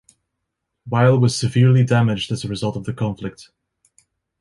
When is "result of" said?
2.47-2.85